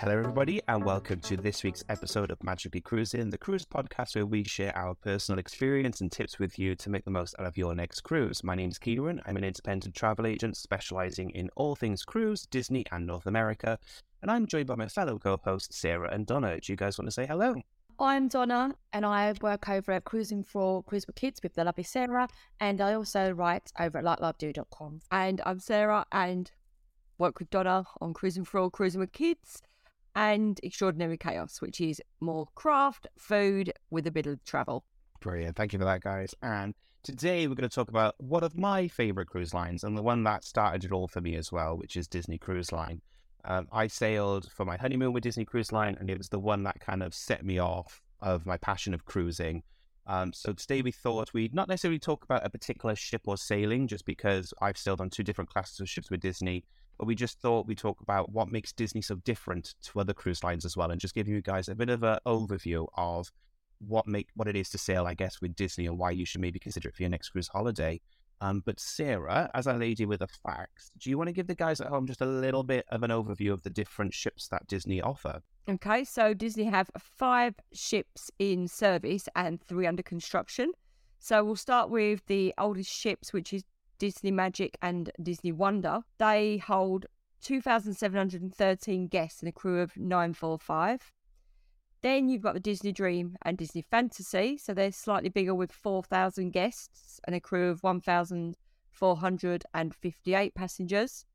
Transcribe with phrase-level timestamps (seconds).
[0.00, 4.24] Hello, everybody, and welcome to this week's episode of Magically Cruising, the cruise podcast where
[4.24, 7.58] we share our personal experience and tips with you to make the most out of
[7.58, 8.42] your next cruise.
[8.42, 9.20] My name is Kieran.
[9.26, 13.78] I'm an independent travel agent specializing in all things cruise, Disney, and North America.
[14.22, 16.58] And I'm joined by my fellow co hosts, Sarah and Donna.
[16.58, 17.56] Do you guys want to say hello?
[17.98, 21.84] I'm Donna, and I work over at Cruising for Cruise with Kids with the lovely
[21.84, 22.26] Sarah,
[22.58, 25.00] and I also write over at lightlovedo.com.
[25.12, 26.50] And I'm Sarah, and
[27.18, 29.60] work with Donna on Cruising for All, Cruising with Kids
[30.14, 34.84] and Extraordinary Chaos, which is more craft, food with a bit of travel.
[35.20, 35.56] Brilliant.
[35.56, 36.34] Thank you for that, guys.
[36.42, 40.02] And today we're going to talk about one of my favorite cruise lines and the
[40.02, 43.00] one that started it all for me as well, which is Disney Cruise Line.
[43.44, 46.62] Um, I sailed for my honeymoon with Disney Cruise Line, and it was the one
[46.64, 49.62] that kind of set me off of my passion of cruising.
[50.06, 53.86] Um, so today we thought we'd not necessarily talk about a particular ship or sailing,
[53.86, 56.64] just because I've sailed on two different classes of ships with Disney,
[57.00, 60.44] but we just thought we'd talk about what makes Disney so different to other cruise
[60.44, 63.32] lines as well, and just give you guys a bit of an overview of
[63.78, 66.42] what make what it is to sail, I guess, with Disney and why you should
[66.42, 68.02] maybe consider it for your next cruise holiday.
[68.42, 71.54] Um, but Sarah, as a lady with the facts, do you want to give the
[71.54, 74.66] guys at home just a little bit of an overview of the different ships that
[74.66, 75.40] Disney offer?
[75.70, 80.72] Okay, so Disney have five ships in service and three under construction.
[81.18, 83.64] So we'll start with the oldest ships, which is
[84.00, 86.00] Disney Magic and Disney Wonder.
[86.16, 87.04] They hold
[87.42, 91.12] 2,713 guests and a crew of 945.
[92.00, 94.56] Then you've got the Disney Dream and Disney Fantasy.
[94.56, 101.26] So they're slightly bigger with 4,000 guests and a crew of 1,458 passengers.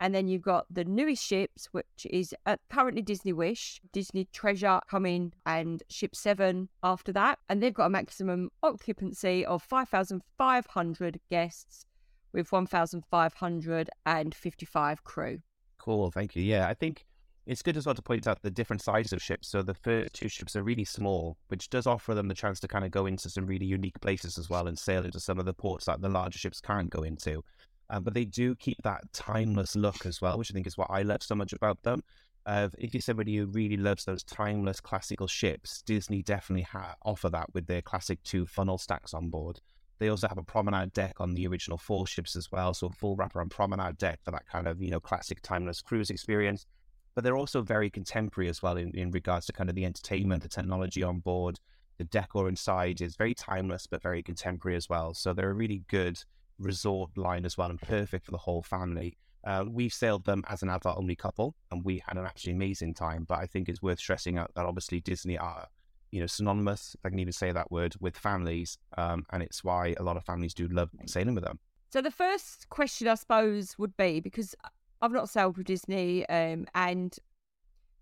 [0.00, 4.80] And then you've got the newest ships, which is uh, currently Disney Wish, Disney Treasure
[4.88, 7.38] coming, and Ship 7 after that.
[7.48, 11.84] And they've got a maximum occupancy of 5,500 guests
[12.32, 15.38] with 1,555 crew.
[15.78, 16.42] Cool, thank you.
[16.42, 17.06] Yeah, I think
[17.46, 19.48] it's good as well to point out the different sizes of ships.
[19.48, 22.68] So the first two ships are really small, which does offer them the chance to
[22.68, 25.46] kind of go into some really unique places as well and sail into some of
[25.46, 27.42] the ports that the larger ships can't go into.
[27.90, 30.90] Um, but they do keep that timeless look as well, which I think is what
[30.90, 32.02] I love so much about them.
[32.44, 37.30] Uh, if you're somebody who really loves those timeless classical ships, Disney definitely ha- offer
[37.30, 39.60] that with their classic two funnel stacks on board.
[39.98, 42.90] They also have a promenade deck on the original four ships as well, so a
[42.90, 46.66] full wraparound promenade deck for that kind of you know classic timeless cruise experience.
[47.14, 50.42] But they're also very contemporary as well in, in regards to kind of the entertainment,
[50.42, 51.58] the technology on board.
[51.98, 55.14] The decor inside is very timeless but very contemporary as well.
[55.14, 56.22] So they're a really good
[56.60, 59.18] resort line as well and perfect for the whole family.
[59.44, 62.94] Uh, we've sailed them as an adult only couple and we had an absolutely amazing
[62.94, 63.24] time.
[63.28, 65.66] But I think it's worth stressing out that obviously Disney are
[66.10, 68.78] you know, synonymous, if I can even say that word, with families.
[68.96, 71.58] Um, and it's why a lot of families do love sailing with them.
[71.90, 74.54] So the first question, I suppose, would be because
[75.00, 77.16] I've not sailed with Disney, um, and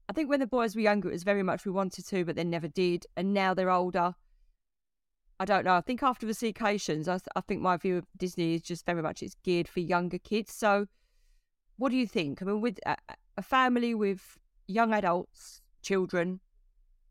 [0.09, 2.37] I think when the boys were younger, it was very much we wanted to, but
[2.37, 3.07] they never did.
[3.17, 4.15] And now they're older.
[5.39, 5.75] I don't know.
[5.75, 9.03] I think after the Seacations, I, I think my view of Disney is just very
[9.03, 10.53] much it's geared for younger kids.
[10.53, 10.87] So,
[11.77, 12.41] what do you think?
[12.41, 12.97] I mean, with a,
[13.37, 16.41] a family with young adults, children,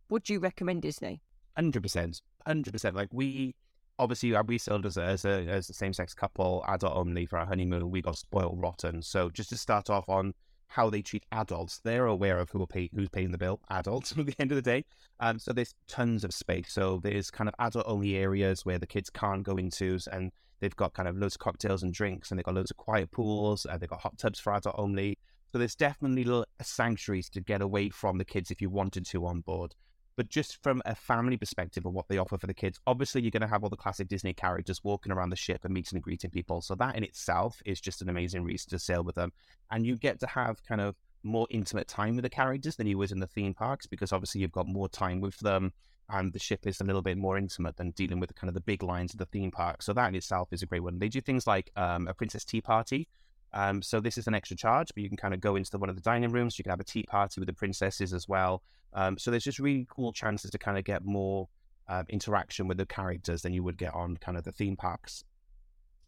[0.10, 1.22] would you recommend Disney?
[1.56, 2.96] Hundred percent, hundred percent.
[2.96, 3.56] Like we
[4.00, 7.26] obviously uh, we sailed as a, as a, as a same sex couple, adult only
[7.26, 7.90] for our honeymoon.
[7.90, 9.02] We got spoiled rotten.
[9.02, 10.34] So just to start off on
[10.68, 13.60] how they treat adults, they're aware of who will pay, who's paying the bill.
[13.70, 14.84] Adults at the end of the day.
[15.20, 16.72] Um, so there's tons of space.
[16.72, 20.76] So there's kind of adult only areas where the kids can't go into, and they've
[20.76, 23.66] got kind of loads of cocktails and drinks, and they've got loads of quiet pools.
[23.66, 25.18] and they've got hot tubs for adult only.
[25.52, 29.26] So there's definitely little sanctuaries to get away from the kids if you wanted to
[29.26, 29.74] on board.
[30.18, 33.32] But just from a family perspective of what they offer for the kids, obviously you're
[33.32, 36.04] going to have all the classic Disney characters walking around the ship and meeting and
[36.04, 36.62] greeting people.
[36.62, 39.34] So that in itself is just an amazing reason to sail with them.
[39.72, 42.98] And you get to have kind of more intimate time with the characters than you
[42.98, 45.74] would in the theme parks because obviously you've got more time with them
[46.10, 48.62] and the ship is a little bit more intimate than dealing with kind of the
[48.62, 49.82] big lines of the theme park.
[49.82, 51.00] So that in itself is a great one.
[51.00, 53.08] They do things like um, a princess tea party.
[53.56, 55.78] Um, so this is an extra charge, but you can kind of go into the,
[55.78, 56.60] one of the dining rooms.
[56.60, 58.62] You can have a tea party with the princesses as well.
[58.94, 61.48] Um, so there's just really cool chances to kind of get more
[61.88, 65.24] uh, interaction with the characters than you would get on kind of the theme parks.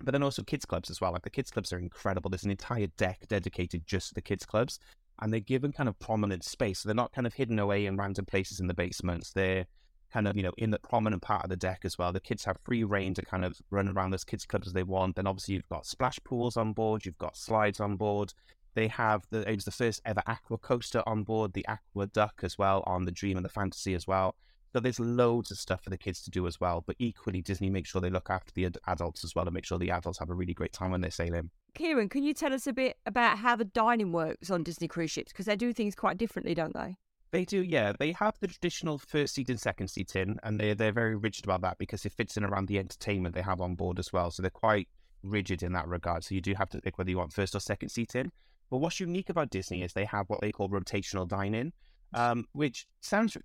[0.03, 1.13] But then also kids clubs as well.
[1.13, 2.29] Like the kids clubs are incredible.
[2.29, 4.79] There's an entire deck dedicated just to the kids clubs,
[5.21, 6.79] and they're given kind of prominent space.
[6.79, 9.31] So they're not kind of hidden away in random places in the basements.
[9.31, 9.65] They're
[10.11, 12.11] kind of you know in the prominent part of the deck as well.
[12.11, 14.83] The kids have free rein to kind of run around those kids clubs as they
[14.83, 15.15] want.
[15.15, 18.33] Then obviously you've got splash pools on board, you've got slides on board,
[18.77, 22.59] they have the it was the first ever aqua coaster on board, the AquaDuck as
[22.59, 24.35] well on the Dream and the Fantasy as well.
[24.71, 26.83] So there's loads of stuff for the kids to do as well.
[26.85, 29.65] But equally, Disney makes sure they look after the ad- adults as well and make
[29.65, 31.49] sure the adults have a really great time when they're sailing.
[31.73, 35.09] Kieran, can you tell us a bit about how the dining works on Disney cruise
[35.09, 35.31] ships?
[35.31, 36.97] Because they do things quite differently, don't they?
[37.31, 37.93] They do, yeah.
[37.97, 41.45] They have the traditional first seat and second seat in, and they they're very rigid
[41.45, 44.31] about that because it fits in around the entertainment they have on board as well.
[44.31, 44.87] So they're quite
[45.23, 46.23] rigid in that regard.
[46.23, 48.31] So you do have to pick whether you want first or second seat in.
[48.69, 51.73] But what's unique about Disney is they have what they call rotational dining,
[52.13, 53.37] um, which sounds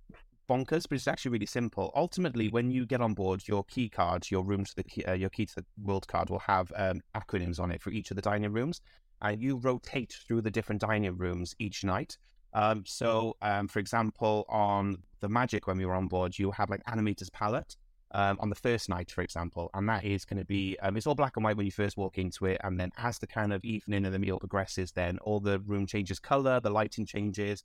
[0.49, 1.91] bonkers, but it's actually really simple.
[1.95, 5.13] Ultimately, when you get on board, your key card, your room to the key, uh,
[5.13, 8.15] your key to the world card will have um, acronyms on it for each of
[8.15, 8.81] the dining rooms,
[9.21, 12.17] and you rotate through the different dining rooms each night.
[12.53, 16.69] Um, so, um, for example, on the Magic when we were on board, you have
[16.69, 17.75] like Animator's Palate.
[18.15, 21.07] Um, on the first night, for example, and that is going to be um, it's
[21.07, 23.51] all black and white when you first walk into it, and then as the kind
[23.51, 27.63] of evening and the meal progresses, then all the room changes color, the lighting changes,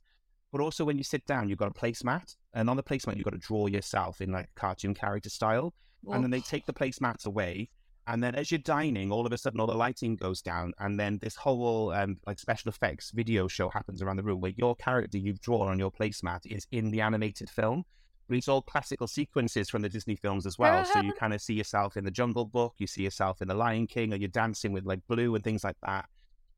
[0.51, 3.25] but also when you sit down, you've got a placemat, and on the placemat you've
[3.25, 5.75] got to draw yourself in like cartoon character style,
[6.15, 7.69] and then they take the placemats away,
[8.09, 10.99] and then as you're dining, all of a sudden all the lighting goes down, and
[10.99, 14.75] then this whole um, like special effects video show happens around the room where your
[14.75, 17.85] character you've drawn on your placemat is in the animated film.
[18.27, 20.83] But it's all classical sequences from the Disney films as well.
[20.85, 23.53] so you kind of see yourself in the Jungle Book, you see yourself in the
[23.53, 26.05] Lion King, or you're dancing with like Blue and things like that.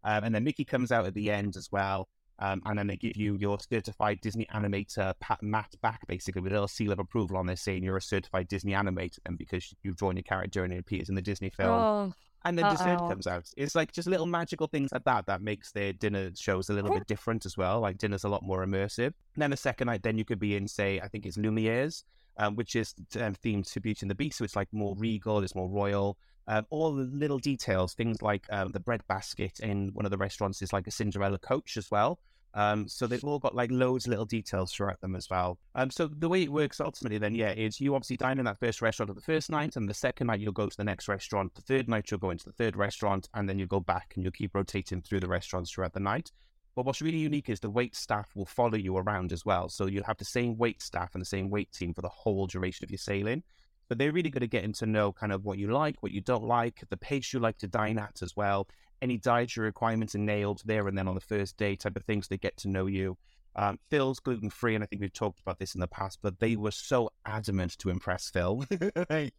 [0.06, 2.08] Um, and then Mickey comes out at the end as well.
[2.42, 6.52] Um, and then they give you your certified Disney animator pat, mat back, basically, with
[6.52, 9.74] a little seal of approval on there saying you're a certified Disney animator, and because
[9.84, 11.70] you've drawn your character and it appears in the Disney film.
[11.70, 13.10] Oh, and then dessert Uh-oh.
[13.10, 13.46] comes out.
[13.56, 16.92] It's like just little magical things like that that makes their dinner shows a little
[16.92, 17.80] bit different as well.
[17.82, 19.14] Like dinner's a lot more immersive.
[19.36, 22.04] And then the second night, then you could be in, say, I think it's Lumiere's,
[22.38, 24.40] um, which is um, themed to Beauty and the Beast.
[24.40, 26.18] So it's like more regal, it's more royal.
[26.48, 30.18] Um, all the little details, things like um, the bread basket in one of the
[30.18, 32.18] restaurants is like a Cinderella coach as well.
[32.54, 35.58] Um, so they've all got like loads of little details throughout them as well.
[35.76, 38.60] Um, so the way it works ultimately then, yeah, is you obviously dine in that
[38.60, 41.08] first restaurant on the first night, and the second night you'll go to the next
[41.08, 41.56] restaurant.
[41.56, 44.24] The third night you'll go into the third restaurant, and then you go back and
[44.24, 46.32] you'll keep rotating through the restaurants throughout the night.
[46.76, 49.68] But what's really unique is the wait staff will follow you around as well.
[49.68, 52.48] So you'll have the same wait staff and the same wait team for the whole
[52.48, 53.44] duration of your sailing.
[53.90, 56.22] But they're really good at getting to know kind of what you like, what you
[56.22, 58.70] don't like, the pace you like to dine at as well.
[59.02, 62.28] Any dietary requirements are nailed there and then on the first day type of things.
[62.28, 63.18] They get to know you.
[63.56, 66.40] Um, Phil's gluten free, and I think we've talked about this in the past, but
[66.40, 68.64] they were so adamant to impress Phil.
[69.10, 69.34] like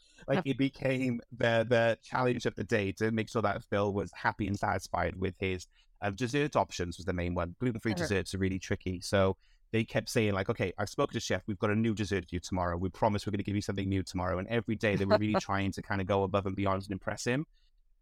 [0.45, 4.47] it became the the challenge of the day to make sure that Phil was happy
[4.47, 5.67] and satisfied with his
[6.03, 7.55] um, dessert options was the main one.
[7.59, 8.03] Gluten free Uh-huh.
[8.03, 9.37] desserts are really tricky, so
[9.71, 11.43] they kept saying like, "Okay, I've spoken to chef.
[11.47, 12.77] We've got a new dessert for you tomorrow.
[12.77, 15.17] We promise we're going to give you something new tomorrow." And every day they were
[15.17, 17.47] really trying to kind of go above and beyond and impress him.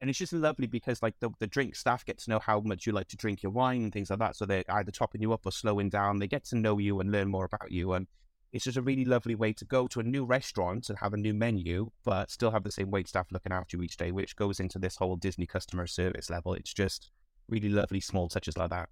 [0.01, 2.87] And it's just lovely because like the, the drink staff get to know how much
[2.87, 4.37] you like to drink your wine and things like that.
[4.37, 6.19] So they're either topping you up or slowing down.
[6.19, 7.93] They get to know you and learn more about you.
[7.93, 8.07] And
[8.53, 11.19] it's just a really lovely way to go to a new restaurant and have a
[11.19, 14.37] new menu, but still have the same wait staff looking after you each day, which
[14.37, 16.55] goes into this whole Disney customer service level.
[16.55, 17.11] It's just
[17.49, 18.89] really lovely small touches like that.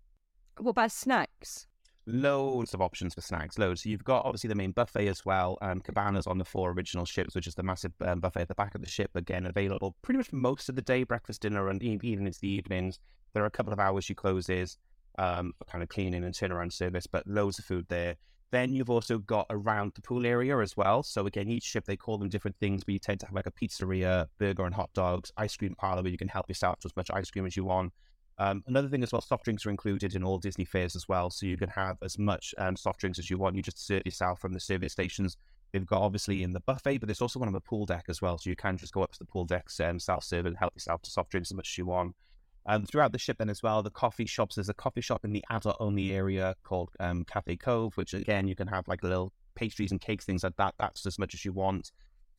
[0.58, 1.66] what about snacks?
[2.10, 3.82] Loads of options for snacks, loads.
[3.82, 5.58] So you've got obviously the main buffet as well.
[5.60, 8.54] Um, cabanas on the four original ships, which is the massive um, buffet at the
[8.54, 9.10] back of the ship.
[9.14, 12.98] Again, available pretty much most of the day, breakfast, dinner, and even into the evenings.
[13.34, 14.78] There are a couple of hours she closes
[15.18, 18.16] um, for kind of cleaning and turnaround service, but loads of food there.
[18.52, 21.02] Then you've also got around the pool area as well.
[21.02, 23.46] So again, each ship they call them different things, but you tend to have like
[23.46, 26.86] a pizzeria, burger and hot dogs, ice cream parlor where you can help yourself to
[26.86, 27.92] as much ice cream as you want.
[28.38, 31.28] Um, another thing as well, soft drinks are included in all Disney fares as well,
[31.28, 33.56] so you can have as much um, soft drinks as you want.
[33.56, 35.36] You just serve yourself from the service stations.
[35.72, 38.22] They've got obviously in the buffet, but there's also one on the pool deck as
[38.22, 40.74] well, so you can just go up to the pool deck, and self-serve and help
[40.74, 42.14] yourself to soft drinks as much as you want.
[42.66, 44.54] Um, throughout the ship then as well, the coffee shops.
[44.56, 48.54] There's a coffee shop in the adult-only area called um, Cafe Cove, which again you
[48.54, 50.74] can have like little pastries and cakes, things like that.
[50.78, 51.92] That's as much as you want.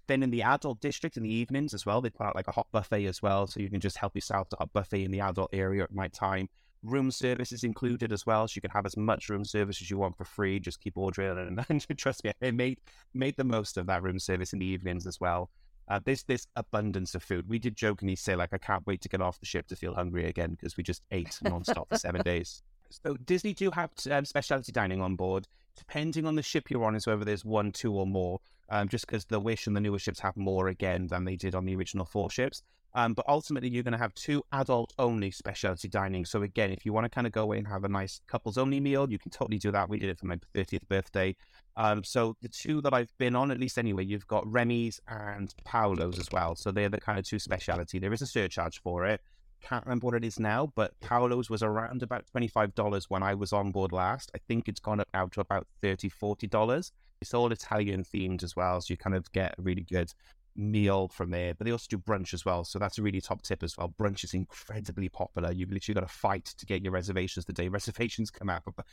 [0.10, 2.52] Then in the adult district in the evenings as well, they put out like a
[2.52, 5.20] hot buffet as well, so you can just help yourself to hot buffet in the
[5.20, 6.50] adult area at night time.
[6.82, 9.92] Room service is included as well, so you can have as much room service as
[9.92, 10.60] you want for free.
[10.60, 12.80] Just keep ordering, and, and trust me, they made
[13.14, 15.52] made the most of that room service in the evenings as well.
[15.88, 17.48] Uh, there's this abundance of food.
[17.48, 19.94] We did jokingly say like, I can't wait to get off the ship to feel
[19.94, 22.64] hungry again because we just ate nonstop for seven days.
[22.90, 25.48] So Disney do have um, specialty dining on board.
[25.78, 28.40] Depending on the ship you're on, is whether there's one, two, or more.
[28.72, 31.56] Um, just because the Wish and the newer ships have more again than they did
[31.56, 32.62] on the original four ships.
[32.96, 36.26] Um, but ultimately, you're going to have two adult-only specialty dining.
[36.26, 38.80] So again, if you want to kind of go away and have a nice couples-only
[38.80, 39.90] meal, you can totally do that.
[39.90, 41.36] We did it for my 30th birthday.
[41.78, 45.54] Um, so the two that I've been on, at least anyway, you've got Remy's and
[45.64, 46.56] Palo's as well.
[46.56, 48.00] So they're the kind of two specialty.
[48.00, 49.22] There is a surcharge for it.
[49.62, 53.54] Can't remember what it is now, but Palo's was around about $25 when I was
[53.54, 54.32] on board last.
[54.34, 56.92] I think it's gone up now to about $30, $40.
[57.22, 60.14] It's all Italian themed as well, so you kind of get a really good
[60.56, 62.64] meal from there, but they also do brunch as well.
[62.64, 63.94] So that's a really top tip as well.
[64.00, 65.52] Brunch is incredibly popular.
[65.52, 68.64] You've literally got to fight to get your reservations the day reservations come out.
[68.66, 68.86] But,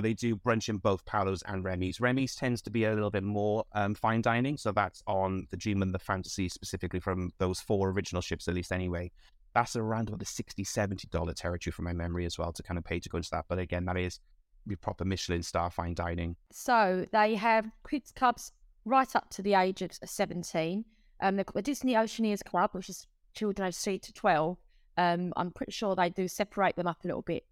[0.00, 2.00] they do brunch in both Palo's and Remy's.
[2.00, 4.56] Remy's tends to be a little bit more um, fine dining.
[4.56, 8.54] So that's on the Dream and the Fantasy, specifically from those four original ships, at
[8.54, 9.12] least anyway.
[9.54, 12.84] That's around about the $60, $70 territory from my memory as well to kind of
[12.84, 13.44] pay to go into that.
[13.48, 14.18] But again, that is
[14.66, 16.36] your proper Michelin star fine dining.
[16.50, 18.52] So they have kids clubs
[18.84, 20.84] right up to the age of 17.
[21.20, 24.58] Um, the Disney Oceaneers Club, which is children aged 3 to 12.
[24.96, 27.44] Um, I'm pretty sure they do separate them up a little bit,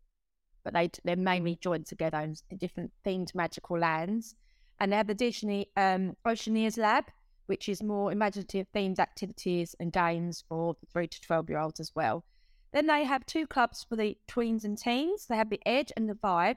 [0.64, 4.34] but they, they're mainly joined together in, different themed magical lands.
[4.78, 7.04] And they have the Disney um, Oceaneers Lab,
[7.46, 11.80] which is more imaginative themed activities and games for the 3 to 12 year olds
[11.80, 12.24] as well.
[12.72, 15.26] Then they have two clubs for the tweens and teens.
[15.26, 16.56] They have the Edge and the Vibe,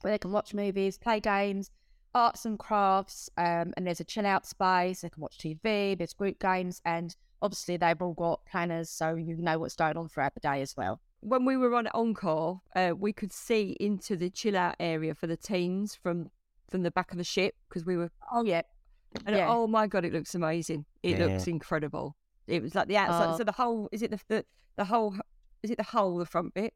[0.00, 1.70] where they can watch movies, play games,
[2.14, 5.02] arts and crafts, um, and there's a chill out space.
[5.02, 9.36] They can watch TV, there's group games, and obviously they've all got planners so you
[9.36, 11.00] know what's going on throughout the day as well.
[11.20, 15.26] When we were on Encore, uh, we could see into the chill out area for
[15.26, 16.30] the teens from
[16.70, 18.10] from the back of the ship because we were.
[18.32, 18.62] Oh yeah,
[19.26, 19.48] and yeah.
[19.48, 20.84] oh my god, it looks amazing!
[21.02, 21.26] It Yeah.
[21.26, 22.16] looks incredible.
[22.46, 23.38] It was like the outside, Oh.
[23.38, 24.44] so the whole is it the, the
[24.76, 25.16] the whole
[25.62, 26.74] is it the whole the front bit,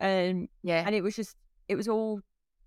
[0.00, 0.82] um, yeah.
[0.86, 1.36] and it was just
[1.68, 2.20] it was all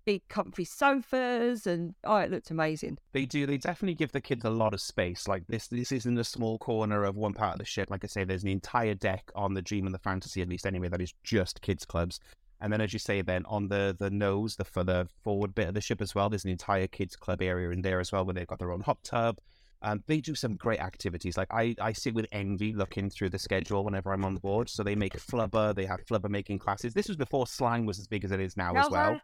[0.04, 2.96] big comfy sofas and oh, it looked amazing.
[3.12, 3.44] They do.
[3.44, 5.28] They definitely give the kids a lot of space.
[5.28, 7.90] Like this, this isn't a small corner of one part of the ship.
[7.90, 10.66] Like I say, there's an entire deck on the Dream and the Fantasy, at least
[10.66, 12.20] anyway, that is just kids clubs.
[12.60, 15.68] And then, as you say, then on the the nose, the for the forward bit
[15.68, 18.24] of the ship as well, there's an entire kids club area in there as well,
[18.24, 19.38] where they've got their own hot tub.
[19.80, 21.36] Um, they do some great activities.
[21.36, 24.68] Like I, I sit with envy looking through the schedule whenever I'm on board.
[24.68, 25.72] So they make flubber.
[25.72, 26.94] They have flubber making classes.
[26.94, 29.20] This was before slime was as big as it is now as well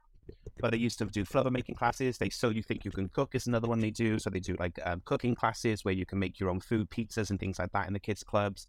[0.60, 2.18] but they used to do flubber making classes.
[2.18, 4.18] They so you think you can cook is another one they do.
[4.18, 7.30] So they do like um, cooking classes where you can make your own food, pizzas
[7.30, 8.68] and things like that in the kids clubs.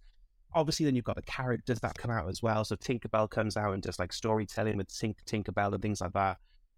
[0.56, 2.64] Obviously, then you've got the characters that come out as well.
[2.64, 6.38] So Tinkerbell comes out and does like storytelling with Tink- Tinkerbell and things like that.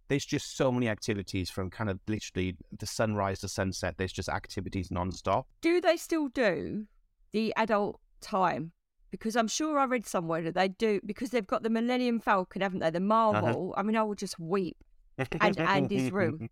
[0.10, 3.96] There's just so many activities from kind of literally the sunrise to sunset.
[3.98, 5.46] There's just activities nonstop.
[5.62, 6.88] Do they still do
[7.34, 8.72] the adult time?
[9.12, 12.62] Because I'm sure I read somewhere that they do because they've got the Millennium Falcon,
[12.62, 12.89] haven't they?
[12.89, 13.05] The uh-huh.
[13.05, 13.74] Marvel.
[13.77, 14.77] I mean, I would just weep.
[15.17, 16.50] And Andy's room.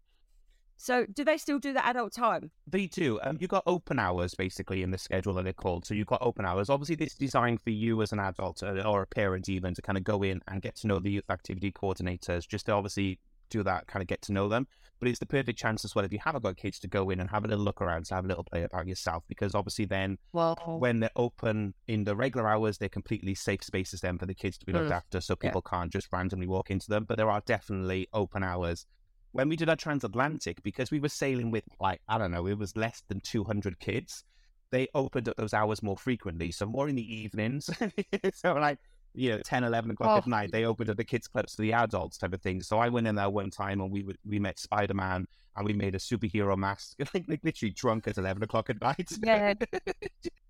[0.77, 2.51] So, do they still do the adult time?
[2.67, 3.19] They do.
[3.23, 5.85] Um, you've got open hours basically in the schedule that they're called.
[5.85, 6.69] So you've got open hours.
[6.69, 9.81] Obviously, this is designed for you as an adult uh, or a parent even to
[9.81, 13.19] kind of go in and get to know the youth activity coordinators, just to obviously
[13.49, 14.67] do that, kind of get to know them.
[14.99, 17.19] But it's the perfect chance as well if you haven't got kids to go in
[17.19, 19.85] and have a little look around, to have a little play about yourself, because obviously
[19.85, 24.25] then Well, when they're open in the regular hours, they're completely safe spaces then for
[24.25, 24.95] the kids to be looked Mm.
[24.97, 25.49] after, so Yeah.
[25.49, 27.03] people can't just randomly walk into them.
[27.05, 28.87] But there are definitely open hours.
[29.35, 32.57] When we did our transatlantic, because we were sailing with like I don't know, it
[32.57, 34.23] was less than two hundred kids.
[34.71, 37.69] They opened up those hours more frequently, so more in the evenings.
[38.33, 38.79] so like
[39.17, 40.29] you know, 10, 11 o'clock at Oh.
[40.29, 42.61] night, they opened up the kids clubs to the adults type of thing.
[42.61, 45.25] So I went in there one time and we would, we met Spider Man
[45.55, 49.11] and we made a superhero mask, like, like literally drunk at eleven o'clock at night.
[49.21, 49.53] Yeah.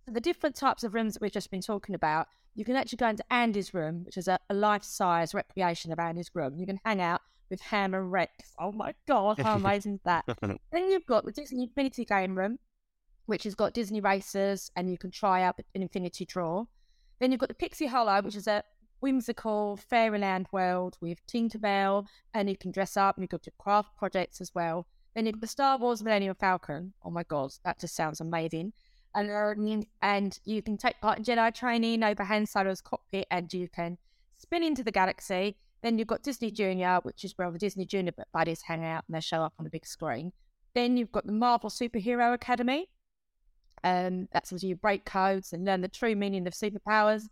[0.08, 2.98] So the different types of rooms that we've just been talking about, you can actually
[2.98, 6.60] go into Andy's room, which is a, a life-size recreation of Andy's room.
[6.60, 8.54] You can hang out with Hamm and Rex.
[8.60, 10.26] Oh my god, how amazing is that?
[10.42, 12.60] then you've got the Disney Infinity Game Room,
[13.26, 16.66] which has got Disney races, and you can try out an Infinity Draw.
[17.20, 18.64] Then you've got the Pixie Hollow, which is a
[19.00, 23.96] whimsical fairyland world with Tinkerbell, and you can dress up and you can do craft
[23.98, 24.88] projects as well.
[25.14, 26.94] Then you've got the Star Wars Millennium Falcon.
[27.04, 28.74] Oh my god, that just sounds amazing.
[29.14, 33.52] And, uh, and you can take part in Jedi training over Han Solo's cockpit, and
[33.54, 33.98] you can
[34.38, 35.58] spin into the galaxy.
[35.86, 39.04] Then you've got Disney Junior, which is where all the Disney Junior buddies hang out
[39.08, 40.32] and they show up on the big screen.
[40.74, 42.90] Then you've got the Marvel Superhero Academy.
[43.84, 47.26] Um, that's where you break codes and learn the true meaning of superpowers.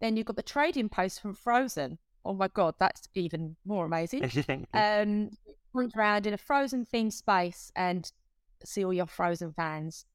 [0.00, 1.96] Then you've got the trading post from Frozen.
[2.24, 4.24] Oh my god, that's even more amazing.
[4.74, 5.30] um,
[5.72, 8.10] wander around in a Frozen themed space and
[8.64, 10.06] see all your Frozen fans.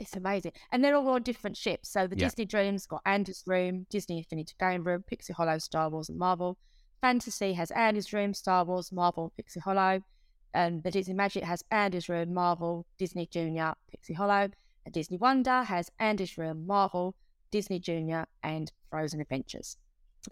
[0.00, 1.90] It's amazing, and they're all on different ships.
[1.90, 2.24] So the Yeah.
[2.26, 6.58] Disney Dreams got Andy's room, Disney Infinity Game Room, Pixie Hollow, Star Wars, and Marvel.
[7.08, 10.00] Fantasy has Andy's room, Star Wars, Marvel, Pixie Hollow.
[10.54, 14.48] And the Disney Magic has Andy's room, Marvel, Disney Junior, Pixie Hollow.
[14.86, 17.14] And Disney Wonder has Andy's room, Marvel,
[17.50, 19.76] Disney Junior, and Frozen Adventures.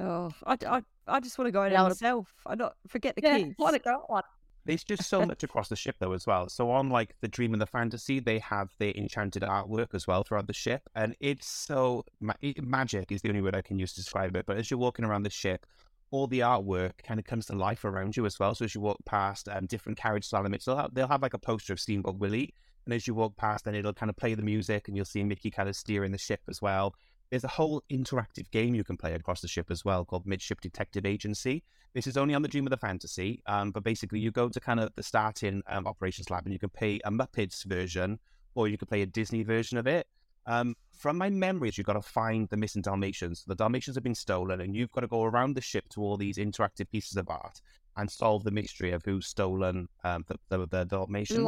[0.01, 2.33] Oh, I, I, I just want to go in Yeah, there myself.
[2.47, 3.55] I not forget the Yeah, kids.
[3.59, 4.23] what a go on.
[4.65, 6.49] There's just so much across the ship though as well.
[6.49, 10.23] So on like the Dream and the Fantasy, they have the enchanted artwork as well
[10.23, 13.93] throughout the ship, and it's so ma- magic is the only word I can use
[13.93, 14.47] to describe it.
[14.47, 15.67] But as you're walking around the ship,
[16.13, 18.55] all the artwork kind of comes to life around you as well.
[18.55, 21.39] So as you walk past um, different carriage elements, they'll have, they'll have like a
[21.39, 22.55] poster of Steamboat Willie,
[22.85, 25.25] And as you walk past, then it'll kind of play the music, and you'll see
[25.25, 26.95] Mickey kind of steering the ship as well.
[27.31, 30.61] There's a whole interactive game you can play across the ship as well called Midship
[30.61, 31.65] Detective Agency.
[31.95, 34.61] This is only on the Dream of the Fantasy, um, but basically you go to
[34.61, 38.19] kind of the starting um, operations lab and you can play a Muppets version
[38.55, 40.07] or you can play a Disney version of it.
[40.47, 43.45] Um, from my memories, you've got to find the missing Dalmatians.
[43.47, 46.17] The Dalmatians have been stolen, and you've got to go around the ship to all
[46.17, 47.61] these interactive pieces of art
[47.97, 51.39] and solve the mystery of who's stolen um, the, the, the Dalmatians.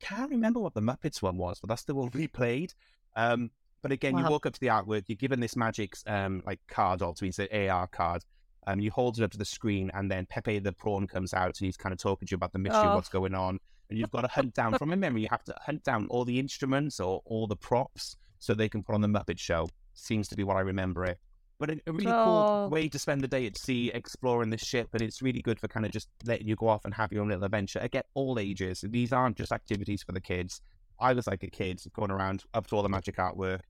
[0.00, 2.72] Can't remember what the Muppets one was, but that's the one we played.
[3.16, 3.50] Um,
[3.82, 4.24] but again, wow.
[4.24, 7.38] you walk up to the artwork, you're given this magic um, like card, or it's
[7.38, 8.22] an AR card.
[8.66, 11.58] Um, you hold it up to the screen, and then Pepe the prawn comes out,
[11.58, 12.90] and he's kind of talking to you about the mystery oh.
[12.90, 13.58] of what's going on.
[13.88, 16.24] And you've got to hunt down, from my memory, you have to hunt down all
[16.24, 19.68] the instruments or all the props so they can put on the Muppet Show.
[19.94, 21.18] Seems to be what I remember it.
[21.60, 22.24] But a, a really oh.
[22.24, 25.60] cool way to spend the day at sea exploring this ship, and it's really good
[25.60, 27.78] for kind of just letting you go off and have your own little adventure.
[27.78, 28.82] Again, all ages.
[28.88, 30.60] These aren't just activities for the kids.
[30.98, 33.60] I was like a kid going around up to all the magic artwork,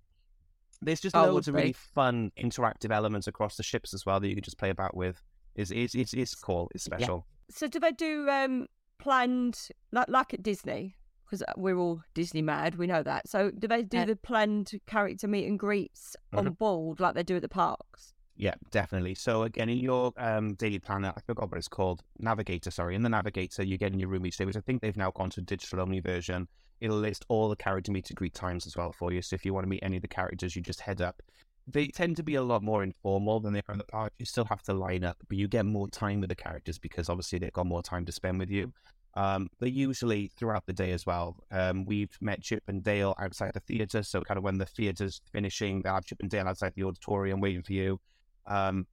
[0.83, 4.29] there's just oh, loads of really fun interactive elements across the ships as well that
[4.29, 5.23] you can just play about with.
[5.55, 6.71] Is it's, it's it's cool.
[6.75, 7.27] It's special.
[7.27, 7.57] Yeah.
[7.57, 8.67] So do they do um
[8.99, 10.97] planned like like at Disney?
[11.31, 13.29] Because uh, we're all Disney mad, we know that.
[13.29, 14.05] So do they do yeah.
[14.07, 16.47] the planned character meet and greets mm-hmm.
[16.47, 18.15] on board like they do at the parks?
[18.37, 19.15] Yeah, definitely.
[19.15, 22.71] So again, in your um, daily planner, I forgot what it's called, Navigator.
[22.71, 24.97] Sorry, in the Navigator, you get in your room each day, which I think they've
[24.97, 26.49] now gone to digital only version
[26.81, 29.23] it'll list all the character meet and greet times as well for you.
[29.23, 31.23] So if you want to meet any of the characters, you just head up.
[31.67, 34.13] They tend to be a lot more informal than they are in the park.
[34.19, 37.09] You still have to line up, but you get more time with the characters because
[37.09, 38.73] obviously they've got more time to spend with you.
[39.15, 41.37] Um, they usually throughout the day as well.
[41.51, 45.21] Um, we've met Chip and Dale outside the theatre, so kind of when the theatre's
[45.33, 48.01] finishing, they have Chip and Dale outside the auditorium waiting for you.
[48.47, 48.87] Um,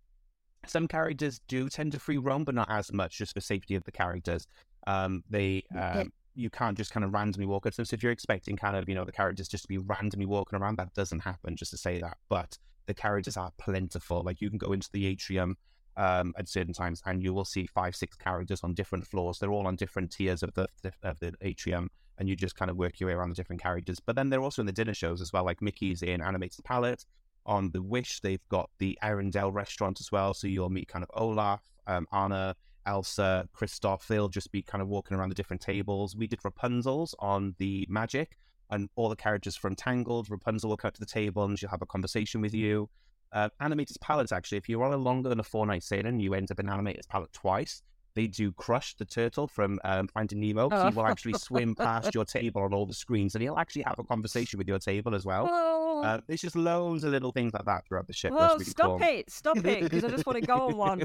[0.66, 3.84] some characters do tend to free roam, but not as much, just for safety of
[3.84, 4.48] the characters.
[4.88, 7.66] Um, they um, you can't just kind of randomly walk.
[7.66, 7.74] up.
[7.74, 10.60] So if you're expecting kind of, you know, the characters just to be randomly walking
[10.60, 12.18] around, that doesn't happen, just to say that.
[12.30, 14.22] But the characters are plentiful.
[14.24, 15.58] Like you can go into the atrium
[15.98, 19.40] um, at certain times and you will see five, six characters on different floors.
[19.40, 20.68] They're all on different tiers of the,
[21.04, 24.00] of the atrium and you just kind of work your way around the different characters.
[24.00, 27.06] But then they're also in the dinner shows as well, like Mickey's in Animated Palette.
[27.46, 30.34] On the Wish, they've got the Arendelle restaurant as well.
[30.34, 32.56] So you'll meet kind of Olaf, um, Anna,
[32.88, 36.16] Elsa, Kristoff, they'll just be kind of walking around the different tables.
[36.16, 38.38] We did Rapunzel's on the Magic,
[38.70, 41.82] and all the characters from Tangled, Rapunzel will come to the table and she'll have
[41.82, 42.90] a conversation with you.
[43.32, 46.34] Uh, Animated Palette, actually, if you're on a longer than a four night sailing, you
[46.34, 47.82] end up in Animator's Palate twice
[48.18, 50.70] they do Crush the turtle from um, Finding Nemo.
[50.70, 53.84] So he will actually swim past your table on all the screens, and he'll actually
[53.84, 55.48] have a conversation with your table as well.
[55.50, 56.04] Oh.
[56.04, 58.34] Uh, there's just loads of little things like that throughout the ship.
[58.36, 59.08] Oh, really stop cool.
[59.08, 59.30] it!
[59.30, 59.84] Stop it!
[59.84, 61.04] Because I just want to go on one.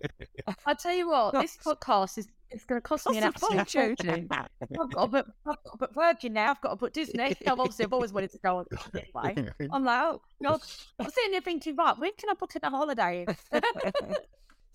[0.66, 4.28] I tell you what, this podcast is it's going to cost me an absolute fortune.
[4.30, 6.50] I've got to put, I've got Virgin now.
[6.50, 7.36] I've got to put Disney.
[7.46, 8.66] I've obviously I've always wanted to go on
[9.14, 9.48] way.
[9.70, 10.60] I'm like, oh God,
[10.98, 13.26] I'm sitting there thinking, right, when can I book in a holiday?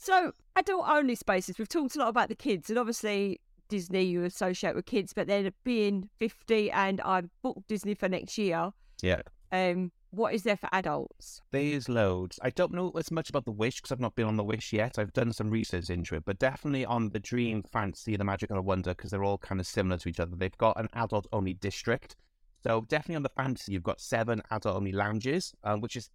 [0.03, 3.39] So, adult only spaces, we've talked a lot about the kids, and obviously
[3.69, 8.37] Disney you associate with kids, but then being 50 and I've booked Disney for next
[8.37, 8.71] year.
[9.01, 9.21] Yeah.
[9.53, 11.39] Um, what is there for adults?
[11.51, 12.37] There's loads.
[12.41, 14.73] I don't know as much about the Wish because I've not been on the Wish
[14.73, 14.99] yet.
[14.99, 18.57] I've done some research into it, but definitely on the Dream, Fantasy, the Magic, and
[18.57, 20.35] the Wonder because they're all kind of similar to each other.
[20.35, 22.17] They've got an adult only district.
[22.61, 26.09] So definitely on the Fantasy, you've got seven adult only lounges, um, which is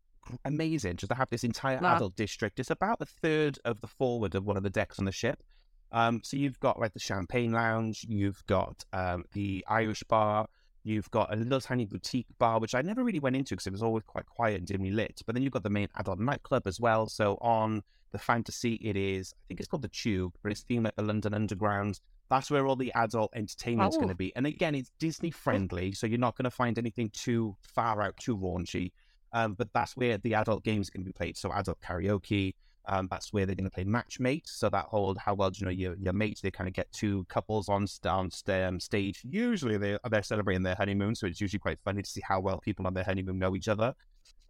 [0.45, 1.97] amazing just to have this entire wow.
[1.97, 2.61] adult district.
[2.61, 5.43] It's about a third of the forward of one of the decks on the ship.
[5.93, 10.47] Um, so you've got like the champagne lounge, you've got um, the Irish bar,
[10.85, 13.73] you've got a little tiny boutique bar, which I never really went into because it
[13.73, 15.23] was always quite quiet and dimly lit.
[15.27, 17.07] But then you've got the main adult nightclub as well.
[17.07, 20.85] So on the fantasy, it is I think it's called the Tube, but it's themed
[20.85, 22.01] like the London Underground.
[22.31, 24.01] That's where all the adult entertainment's oh.
[24.01, 24.35] going to be.
[24.37, 28.19] And again, it's Disney friendly, so you're not going to find anything too far out,
[28.19, 28.93] too raunchy.
[29.33, 31.37] Um, but that's where the adult games can be played.
[31.37, 32.55] So adult karaoke.
[32.91, 34.47] Um, that's where they're going to play matchmate.
[34.47, 36.41] So that whole how well do you know your your mates?
[36.41, 39.21] They kind of get two couples on on um, stage.
[39.29, 42.59] Usually they they're celebrating their honeymoon, so it's usually quite funny to see how well
[42.59, 43.95] people on their honeymoon know each other.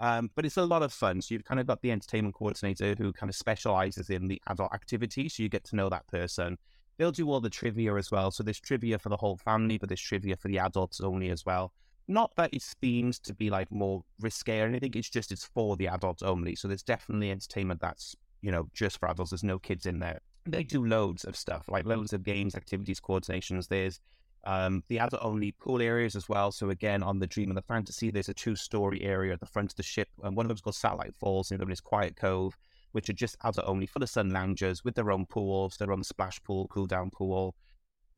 [0.01, 1.21] Um, but it's a lot of fun.
[1.21, 4.73] So you've kind of got the entertainment coordinator who kind of specializes in the adult
[4.73, 5.29] activity.
[5.29, 6.57] So you get to know that person.
[6.97, 8.31] They'll do all the trivia as well.
[8.31, 11.45] So there's trivia for the whole family, but there's trivia for the adults only as
[11.45, 11.73] well.
[12.09, 14.93] Not that it's themed to be like more risque or anything.
[14.95, 16.57] It's just it's for the adults only.
[16.57, 19.31] So there's definitely entertainment that's you know just for adults.
[19.31, 20.21] There's no kids in there.
[20.47, 23.69] They do loads of stuff, like loads of games, activities, coordinations.
[23.69, 24.01] There's
[24.45, 26.51] um, the adult only pool areas as well.
[26.51, 29.47] So again, on the Dream and the Fantasy, there's a two story area at the
[29.47, 31.73] front of the ship, and one of them's called Satellite Falls, and the other one
[31.73, 32.57] is Quiet Cove,
[32.93, 36.03] which are just adult only full of sun loungers with their own pools, their own
[36.03, 37.55] splash pool, cool down pool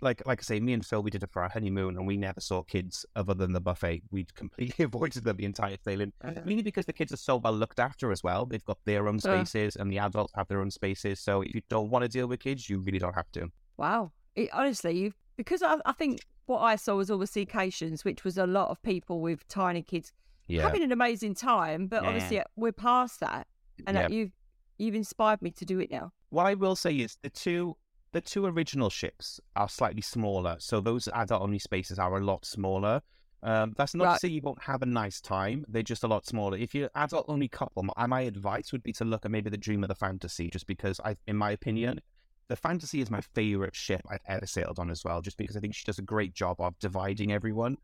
[0.00, 2.16] like like I say, me and Phil, we did it for our honeymoon, and we
[2.16, 4.02] never saw kids other than the buffet.
[4.10, 6.12] We'd completely avoided them the entire sailing,
[6.44, 8.46] mainly because the kids are so well looked after as well.
[8.46, 9.20] They've got their own Uh.
[9.20, 11.20] spaces, and the adults have their own spaces.
[11.20, 13.48] So if you don't want to deal with kids, you really don't have to.
[13.76, 14.12] Wow.
[14.34, 18.24] It, honestly, you because I, I think what I saw was all the seacations, which
[18.24, 20.12] was a lot of people with tiny kids
[20.48, 21.86] Yeah, having an amazing time.
[21.86, 22.08] But Yeah.
[22.08, 23.46] obviously, we're past that,
[23.86, 24.08] and uh, Yeah.
[24.08, 24.32] you've
[24.78, 26.12] you've inspired me to do it now.
[26.30, 27.76] what I will say is the two
[28.12, 32.44] the two original ships are slightly smaller, so those adult only spaces are a lot
[32.44, 33.02] smaller.
[33.42, 35.64] Um, that's not to say you won't have a nice time.
[35.68, 36.58] They're just a lot smaller.
[36.58, 39.56] If you're adult only couple, my, my advice would be to look at maybe the
[39.56, 42.00] Dream of the Fantasy, just because I, in my opinion,
[42.48, 45.60] the Fantasy is my favorite ship I've ever sailed on as well, just because I
[45.60, 47.78] think she does a great job of dividing everyone.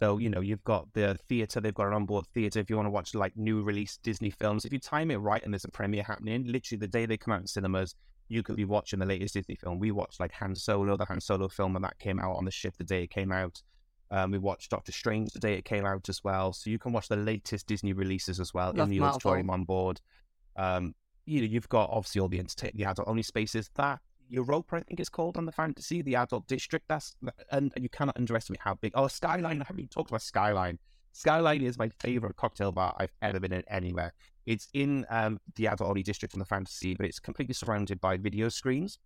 [0.00, 2.60] So, you know, you've got the theatre, they've got an onboard theatre.
[2.60, 5.42] If you want to watch like new release Disney films, if you time it right
[5.42, 7.94] and there's a premiere happening, literally the day they come out in cinemas,
[8.28, 9.78] you could be watching the latest Disney film.
[9.78, 12.50] We watched like Han Solo, the Han Solo film, and that came out on the
[12.50, 13.62] ship the day it came out.
[14.10, 16.52] Um, we watched Doctor Strange the day it came out as well.
[16.52, 19.16] So you can watch the latest Disney releases as well Love in the Marvel.
[19.16, 20.00] auditorium on board.
[20.56, 23.70] Um, you know, you've got obviously all the entertain the adult only spaces.
[23.74, 26.86] That Europa, I think it's called on the fantasy, the adult district.
[26.88, 27.14] That's
[27.50, 28.92] and you cannot underestimate how big.
[28.94, 29.60] Oh, Skyline!
[29.60, 30.78] I haven't even talked about Skyline.
[31.16, 34.12] Skyline is my favorite cocktail bar I've ever been in anywhere.
[34.44, 38.50] It's in um, the only district on the fantasy, but it's completely surrounded by video
[38.50, 38.98] screens.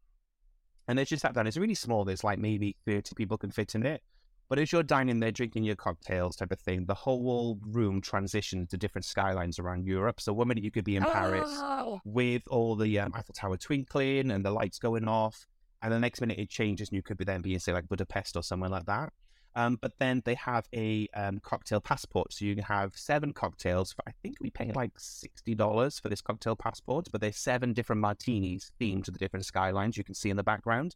[0.88, 1.46] And it's just sat down.
[1.46, 2.04] It's really small.
[2.04, 4.02] There's like maybe 30 people can fit in it.
[4.48, 8.70] But as you're dining there, drinking your cocktails type of thing, the whole room transitions
[8.70, 10.20] to different skylines around Europe.
[10.20, 13.56] So one minute you could be in Paris Oh, with all the um, Eiffel Tower
[13.56, 15.46] twinkling and the lights going off.
[15.80, 17.88] And the next minute it changes and you could be then be in, say, like
[17.88, 19.12] Budapest or somewhere like that.
[19.56, 22.32] Um, but then they have a um, cocktail passport.
[22.32, 23.92] So you can have seven cocktails.
[23.92, 28.00] For, I think we pay like $60 for this cocktail passport, but there's seven different
[28.00, 30.94] martinis themed to the different skylines you can see in the background.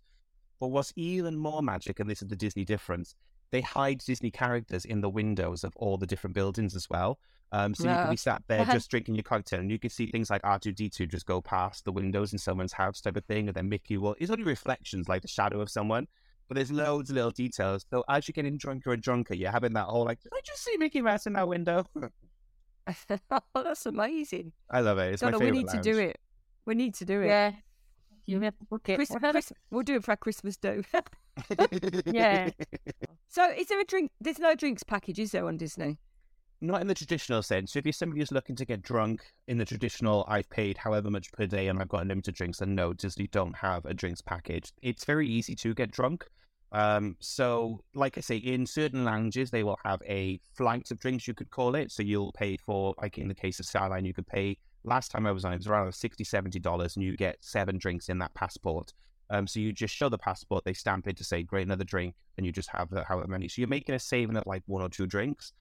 [0.60, 3.16] But what's even more magic, and this is the Disney difference,
[3.50, 7.18] they hide Disney characters in the windows of all the different buildings as well.
[7.52, 10.06] Um, so you can be sat there just drinking your cocktail, and you can see
[10.06, 13.54] things like R2D2 just go past the windows in someone's house, type of thing, and
[13.54, 14.16] then Mickey will.
[14.18, 16.08] It's only reflections, like the shadow of someone,
[16.48, 17.84] but there's loads of little details.
[17.90, 20.64] So as you're getting drunker and drunker, you're having that whole like, did I just
[20.64, 21.86] see Mickey Mouse in that window?
[23.30, 24.52] oh, that's amazing.
[24.70, 25.14] I love it.
[25.14, 25.72] It's my Donna, we favorite.
[25.72, 26.18] need to do it.
[26.66, 27.26] We need to do it.
[27.26, 27.52] Yeah.
[28.26, 28.96] You have to book it.
[28.96, 30.82] Chris, Chris, we'll do it for our Christmas do.
[32.06, 32.50] Yeah.
[33.28, 34.12] so, is there a drink?
[34.20, 35.98] There's no drinks package, is there on Disney?
[36.60, 37.72] Not in the traditional sense.
[37.72, 41.10] So if you're somebody who's looking to get drunk in the traditional, I've paid however
[41.10, 44.22] much per day and I've got unlimited drinks, then no, Disney don't have a drinks
[44.22, 44.72] package.
[44.80, 46.26] It's very easy to get drunk.
[46.72, 51.28] Um, so, like I say, in certain lounges, they will have a flight of drinks,
[51.28, 51.92] you could call it.
[51.92, 55.26] So you'll pay for, like in the case of Skyline, you could pay, last time
[55.26, 58.34] I was on, it was around $60, $70, and you get seven drinks in that
[58.34, 58.92] passport.
[59.30, 62.14] Um, so you just show the passport, they stamp it to say, great, another drink,
[62.36, 63.48] and you just have however many.
[63.48, 65.52] So you're making a saving of like one or two drinks.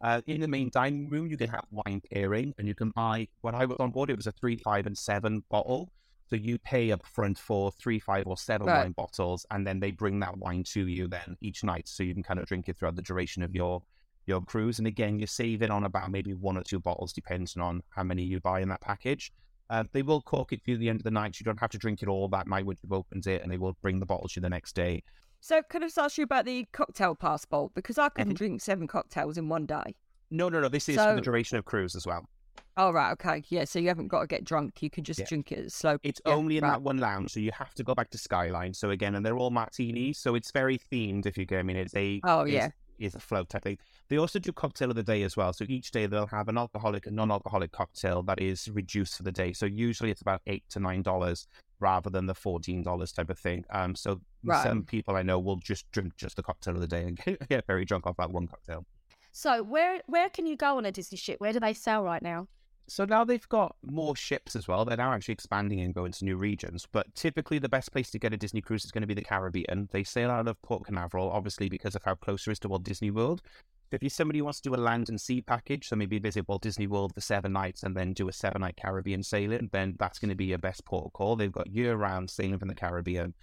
[0.00, 3.28] Uh, in the main dining room, you can have wine pairing, and you can buy.
[3.42, 5.92] When I was on board, it was a three, five, and seven bottle.
[6.28, 8.78] So you pay up front for three, five, or seven Right.
[8.78, 12.14] wine bottles, and then they bring that wine to you then each night, so you
[12.14, 13.82] can kind of drink it throughout the duration of your
[14.26, 14.78] your cruise.
[14.78, 18.22] And again, you're saving on about maybe one or two bottles, depending on how many
[18.22, 19.32] you buy in that package.
[19.70, 21.34] Uh, they will cork it at the end of the night.
[21.34, 23.50] So you don't have to drink it all that night when you've opened it, and
[23.50, 25.02] they will bring the bottles to you the next day.
[25.40, 27.72] So, can I just ask you about the cocktail passport?
[27.74, 28.38] Because I couldn't Mhm.
[28.38, 29.96] drink seven cocktails in one day.
[30.30, 30.68] No, no, no.
[30.68, 32.28] This is for the duration of cruise as well.
[32.76, 33.10] Oh, right.
[33.12, 33.42] Okay.
[33.48, 33.64] Yeah.
[33.64, 34.82] So, you haven't got to get drunk.
[34.82, 35.26] You can just Yeah.
[35.26, 35.98] drink it slow.
[36.02, 36.72] It's yeah, only in right.
[36.72, 38.74] that one lounge, so you have to go back to Skyline.
[38.74, 41.26] So again, and they're all martinis, so it's very themed.
[41.26, 42.70] If you get, I mean, it's a Oh, it's- yeah.
[43.06, 43.78] is a float type thing.
[44.08, 45.54] They also do cocktail of the day as well.
[45.54, 49.32] So each day they'll have an alcoholic and non-alcoholic cocktail that is reduced for the
[49.32, 49.54] day.
[49.54, 51.48] So usually it's about eight to nine dollars
[51.80, 53.64] rather than the fourteen dollars type of thing.
[53.70, 54.62] Um, so Right.
[54.62, 57.46] some people I know will just drink just the cocktail of the day and get,
[57.48, 58.86] get very drunk off that one cocktail.
[59.32, 61.40] So where where can you go on a Disney ship?
[61.40, 62.48] Where do they sell right now?
[62.88, 64.84] So now they've got more ships as well.
[64.84, 66.88] They're now actually expanding and going to new regions.
[66.90, 69.22] But typically, the best place to get a Disney cruise is going to be the
[69.22, 69.88] Caribbean.
[69.92, 72.82] They sail out of Port Canaveral, obviously because of how close it is to Walt
[72.82, 73.42] Disney World.
[73.92, 76.86] If somebody wants to do a land and sea package, so maybe visit Walt Disney
[76.86, 80.28] World for seven nights and then do a seven night Caribbean sailing, then that's going
[80.28, 81.34] to be your best port of call.
[81.34, 83.34] They've got year round sailing from the Caribbean.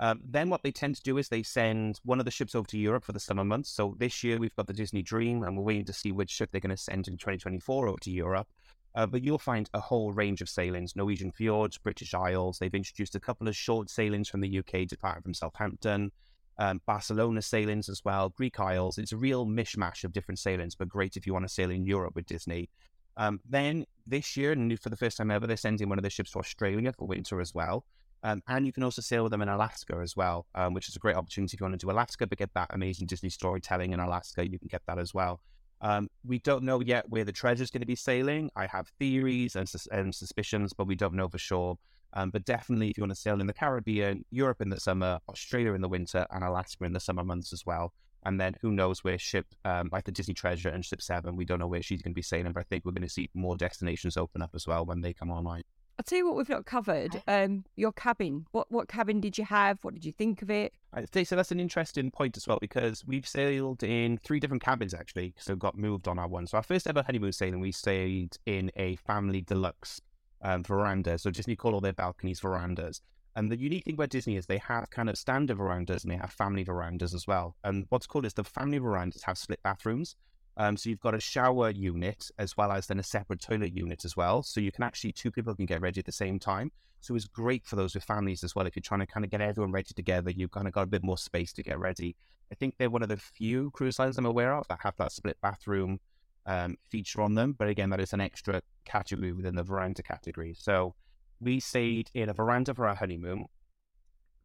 [0.00, 2.68] Um, then what they tend to do is they send one of the ships over
[2.68, 3.70] to Europe for the summer months.
[3.70, 6.50] So this year we've got the Disney Dream, and we're waiting to see which ship
[6.52, 8.46] they're going to send in 2024 over to Europe.
[8.94, 12.58] Uh, but you'll find a whole range of sailings Norwegian fjords, British Isles.
[12.58, 16.10] They've introduced a couple of short sailings from the UK, departing from Southampton,
[16.58, 18.98] um, Barcelona sailings as well, Greek Isles.
[18.98, 21.84] It's a real mishmash of different sailings, but great if you want to sail in
[21.84, 22.68] Europe with Disney.
[23.16, 26.10] Um, then this year, and for the first time ever, they're sending one of the
[26.10, 27.84] ships to Australia for winter as well.
[28.24, 30.96] Um, and you can also sail with them in Alaska as well, um, which is
[30.96, 33.92] a great opportunity if you want to do Alaska, but get that amazing Disney storytelling
[33.92, 34.48] in Alaska.
[34.48, 35.40] You can get that as well.
[35.80, 38.50] Um, we don't know yet where the treasure is going to be sailing.
[38.56, 41.78] I have theories and, sus- and suspicions, but we don't know for sure.
[42.14, 45.20] Um, but definitely, if you want to sail in the Caribbean, Europe in the summer,
[45.28, 47.92] Australia in the winter, and Alaska in the summer months as well.
[48.24, 51.44] And then who knows where ship um, like the Disney Treasure and Ship Seven, we
[51.44, 53.30] don't know where she's going to be sailing, but I think we're going to see
[53.32, 55.62] more destinations open up as well when they come online.
[55.98, 57.20] I'll tell you what we've not covered.
[57.26, 58.46] Um, your cabin.
[58.52, 59.78] What what cabin did you have?
[59.82, 60.72] What did you think of it?
[61.12, 61.34] Say so.
[61.34, 65.56] That's an interesting point as well because we've sailed in three different cabins actually, so
[65.56, 66.46] got moved on our one.
[66.46, 70.00] So our first ever honeymoon sailing, we stayed in a family deluxe
[70.42, 71.18] um, veranda.
[71.18, 73.00] So Disney call all their balconies verandas.
[73.36, 76.16] And the unique thing about Disney is they have kind of standard verandas and they
[76.16, 77.54] have family verandas as well.
[77.62, 80.16] And what's cool is the family verandas have split bathrooms.
[80.56, 84.04] Um, so you've got a shower unit as well as then a separate toilet unit
[84.04, 84.42] as well.
[84.42, 86.72] So you can actually two people can get ready at the same time.
[87.00, 88.66] So it's great for those with families as well.
[88.66, 90.86] If you're trying to kind of get everyone ready together, you've kind of got a
[90.86, 92.16] bit more space to get ready.
[92.50, 95.12] I think they're one of the few cruise lines I'm aware of that have that
[95.12, 96.00] split bathroom
[96.48, 97.54] um, feature on them.
[97.56, 100.54] But again, that is an extra category within the veranda category.
[100.58, 100.94] So
[101.40, 103.46] we stayed in a veranda for our honeymoon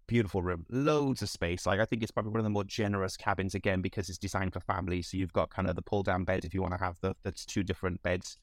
[0.06, 1.66] beautiful room, loads of space.
[1.66, 4.54] Like I think it's probably one of the more generous cabins again because it's designed
[4.54, 5.10] for families.
[5.10, 7.16] So you've got kind of the pull down bed if you want to have the
[7.24, 8.38] that's two different beds.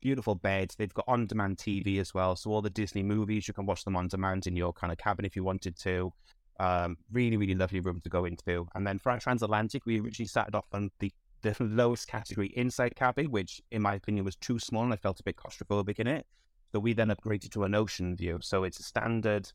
[0.00, 0.74] Beautiful beds.
[0.76, 2.36] They've got on demand TV as well.
[2.36, 4.98] So all the Disney movies you can watch them on demand in your kind of
[4.98, 6.12] cabin if you wanted to.
[6.60, 8.68] Um, really, really lovely room to go into.
[8.74, 11.12] And then for our transatlantic, we originally started off on the
[11.42, 15.20] the lowest category inside cabin, which in my opinion was too small and I felt
[15.20, 16.26] a bit claustrophobic in it.
[16.72, 18.38] So we then upgraded to an ocean view.
[18.40, 19.52] So it's a standard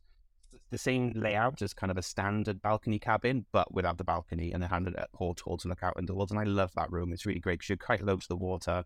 [0.69, 4.63] the same layout as kind of a standard balcony cabin, but without the balcony, and
[4.63, 6.32] it had a porthole to look out indoors.
[6.32, 8.84] And I love that room; it's really great because you're quite low to the water,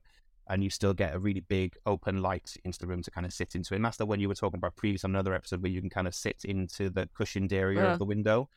[0.48, 3.34] and you still get a really big open light into the room to kind of
[3.34, 3.74] sit into.
[3.74, 5.90] And that's the one you were talking about previous on another episode where you can
[5.90, 7.94] kind of sit into the cushioned area Yeah.
[7.94, 8.50] of the window.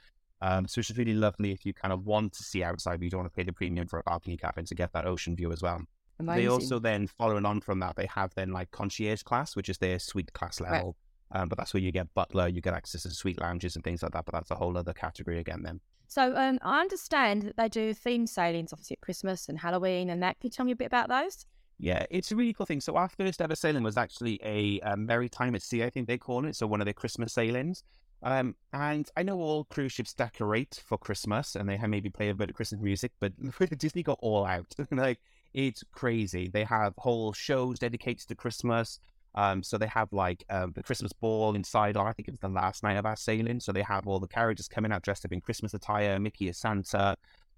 [0.46, 3.04] Um, so it's just really lovely if you kind of want to see outside, but
[3.04, 5.34] you don't want to pay the premium for a balcony cabin to get that ocean
[5.34, 5.80] view as well.
[6.20, 6.34] Amazing.
[6.34, 9.78] They also then, following on from that, they have then like concierge class, which is
[9.78, 10.72] their suite class Right.
[10.72, 10.96] level.
[11.30, 14.02] Um, but that's where you get butler, you get access to suite lounges and things
[14.02, 14.24] like that.
[14.26, 15.62] But that's a whole other category again.
[15.62, 20.10] Then So um, I understand that they do theme sailings, obviously at Christmas and Halloween
[20.10, 20.38] and that.
[20.40, 21.46] Can you tell me a bit about those?
[21.78, 22.80] yeah, it's a really cool thing.
[22.80, 26.06] So our first ever sailing was actually a, um merry time at sea, I think
[26.06, 26.54] they call it.
[26.56, 27.82] So one of their Christmas sailings.
[28.24, 32.34] Um, and I know all cruise ships decorate for Christmas and they maybe play a
[32.34, 33.32] bit of Christmas music, but
[33.78, 34.74] Disney got all out.
[34.90, 35.20] like
[35.52, 36.48] it's crazy.
[36.48, 38.98] They have whole shows dedicated to Christmas.
[39.34, 41.98] Um, so they have like um, the Christmas ball inside.
[41.98, 43.60] I think it was the last night of our sailing.
[43.60, 46.18] So they have all the characters coming out dressed up in Christmas attire.
[46.18, 47.16] Mickey is Santa,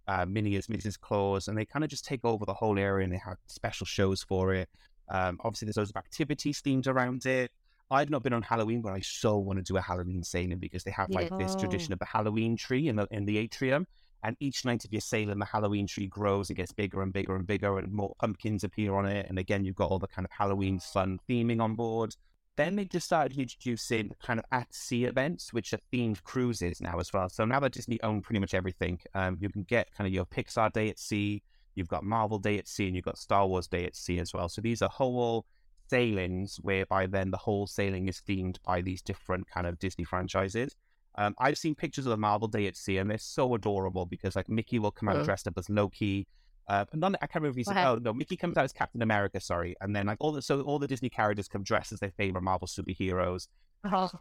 [0.09, 0.98] uh, Minnie is Mrs.
[0.98, 3.87] Claus, and they kind of just take over the whole area and they have special
[3.87, 4.68] shows for it.
[5.09, 7.52] Um, obviously, there's loads of activities themed around it.
[7.90, 10.83] I've not been on Halloween, but I so want to do a Halloween sailing because
[10.83, 13.87] they have like this tradition of the Halloween tree in the in the atrium.
[14.22, 17.37] And each night of your sailing, the Halloween tree grows, it gets bigger and bigger
[17.37, 19.27] and bigger, and more pumpkins appear on it.
[19.29, 22.16] And again, you've got all the kind of Halloween fun theming on board.
[22.57, 26.99] Then they just started introducing kind of at sea events, which are themed cruises now
[26.99, 27.29] as well.
[27.29, 30.25] So now that Disney own pretty much everything, um, you can get kind of your
[30.25, 31.42] Pixar Day at Sea,
[31.75, 34.33] you've got Marvel Day at Sea, and you've got Star Wars Day at Sea as
[34.33, 34.49] well.
[34.49, 35.44] So these are whole
[35.88, 40.75] sailings whereby then the whole sailing is themed by these different kind of Disney franchises.
[41.18, 44.37] Um, I've seen pictures of the Marvel Day at Sea, and they're so adorable because
[44.37, 46.27] like Mickey will come out dressed up as Loki.
[46.68, 47.94] Uh, none, I can't remember if he's Wow.
[47.94, 50.61] oh no, Mickey comes out as Captain America, sorry, and then like all the so
[50.62, 53.46] all the Disney characters come dressed as their favorite Marvel superheroes,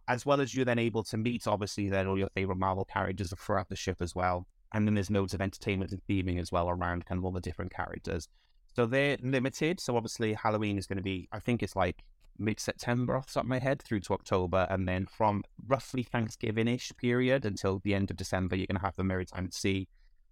[0.07, 3.33] as well as you're then able to meet obviously then all your favorite Marvel characters
[3.37, 4.45] throughout the ship as well.
[4.73, 7.41] And then there's loads of entertainment and theming as well around kind of all the
[7.41, 8.27] different characters.
[8.75, 9.79] So they're limited.
[9.79, 12.03] So obviously Halloween is going to be, I think it's like
[12.37, 14.67] mid September off the top of my head through to October.
[14.69, 18.85] And then from roughly Thanksgiving ish period until the end of December, you're going to
[18.85, 19.87] have the Merry Time at Sea.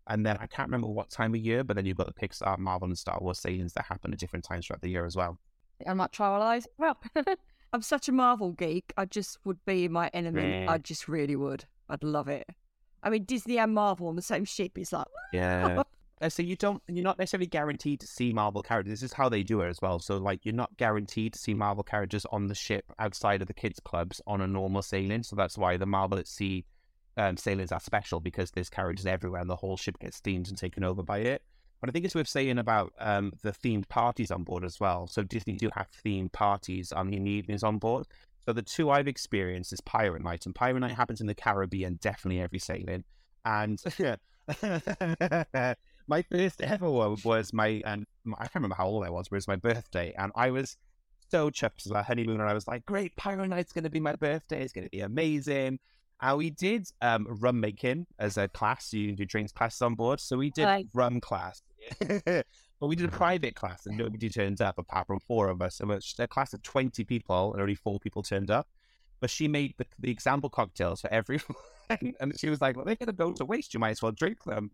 [0.07, 2.57] And then I can't remember what time of year, but then you've got the Pixar,
[2.59, 5.39] Marvel, and Star Wars sailings that happen at different times throughout the year as well.
[5.87, 6.67] I might try all those.
[6.77, 6.99] Well,
[7.73, 8.91] I'm such a Marvel geek.
[8.97, 10.63] I just would be my enemy.
[10.63, 10.71] Yeah.
[10.71, 11.63] I just really would.
[11.87, 12.45] I'd love it.
[13.01, 15.83] I mean, Disney and Marvel on the same ship is like, Yeah.
[16.23, 19.01] Uh, so you don't you're not necessarily guaranteed to see Marvel characters.
[19.01, 19.99] This is how they do it as well.
[19.99, 23.53] So like you're not guaranteed to see Marvel characters on the ship outside of the
[23.53, 25.23] kids clubs on a normal sailing.
[25.23, 26.65] So that's why the Marvel at Sea
[27.17, 30.57] um, sailings are special because there's characters everywhere and the whole ship gets themed and
[30.57, 31.43] taken over by it.
[31.81, 35.07] But I think it's worth saying about um, the themed parties on board as well.
[35.07, 38.07] So Disney do have themed parties on in the evenings on board.
[38.45, 41.99] So the two I've experienced is Pirate Night, and Pirate Night happens in the Caribbean,
[42.01, 43.03] definitely every sailing.
[43.43, 43.81] And
[46.07, 48.05] my first ever one was my, and
[48.37, 50.77] I can't remember how old I was, but it was my birthday, and I was
[51.29, 51.79] so chuffed.
[51.79, 54.15] It was our honeymoon, and I was like, "Great, Pirate Night's going to be my
[54.15, 54.61] birthday.
[54.61, 55.79] It's going to be amazing."
[56.21, 58.93] And we did um, rum making as a class.
[58.93, 60.87] You do drinks classes on board, so we did Right.
[60.93, 61.61] rum class.
[61.99, 62.45] but
[62.81, 65.75] we did a private class, and nobody turned up apart from four of us.
[65.75, 68.67] So it was a class of twenty people, and only four people turned up.
[69.19, 71.55] But she made the, the example cocktails for everyone,
[71.89, 73.73] and she was like, "Well, they're going to go to waste.
[73.73, 74.71] You might as well drink them."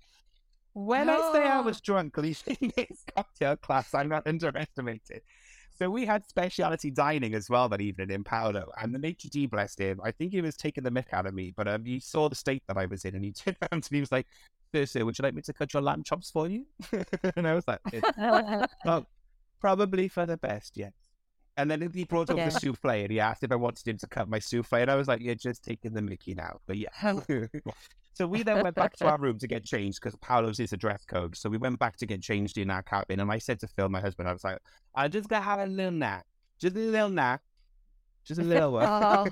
[0.74, 5.22] When I say I was drunk leaving this cocktail class, I'm not underestimated.
[5.78, 9.50] So we had specialty dining as well that evening in Palo, and the maître d'
[9.50, 10.02] blessed him.
[10.04, 12.36] I think he was taking the mick out of me, but um, he saw the
[12.36, 14.00] state that I was in, and he turned around to me.
[14.00, 14.28] He was like,
[14.76, 16.66] "Sir, sir, would you like me to cut your lamb chops for you?"
[17.36, 18.02] and I was like, "Eh,
[18.86, 19.06] "Oh,
[19.62, 20.92] probably for the best, yes."
[21.56, 22.50] And then he brought over Yeah.
[22.50, 24.96] the souffle, and he asked if I wanted him to cut my souffle, and I
[24.96, 26.90] was like, "You're just taking the Mickey now." But yeah.
[28.20, 30.78] So we then went back to our room to get changed because Palo's is a
[30.78, 31.38] dress code.
[31.38, 33.88] So we went back to get changed in our cabin, and I said to Phil,
[33.88, 34.58] my husband, I was like,
[34.94, 36.26] I'm just gotta have a little nap,
[36.60, 37.42] just a little nap."
[38.26, 39.32] Just a little one.